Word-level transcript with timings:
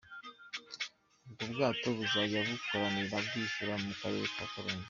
Ubwo 1.25 1.41
bwato 1.51 1.87
buzajya 1.97 2.39
bukoranira 2.47 3.15
Bwishyura 3.25 3.73
mu 3.83 3.91
Karere 3.99 4.27
ka 4.37 4.45
Karongi. 4.51 4.79